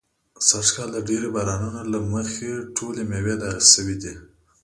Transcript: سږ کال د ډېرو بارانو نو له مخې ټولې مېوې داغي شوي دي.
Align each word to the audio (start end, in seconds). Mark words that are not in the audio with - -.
سږ 0.47 0.67
کال 0.75 0.89
د 0.95 0.99
ډېرو 1.09 1.27
بارانو 1.35 1.67
نو 1.75 1.81
له 1.93 1.99
مخې 2.11 2.51
ټولې 2.77 3.03
مېوې 3.09 3.35
داغي 3.41 3.63
شوي 3.73 3.95
دي. 4.03 4.13